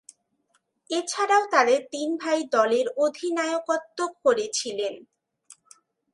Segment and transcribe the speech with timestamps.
[0.89, 4.93] এছাড়াও তাদের তিন ভাই দলের অধিনায়কত্ব করেছিলেন।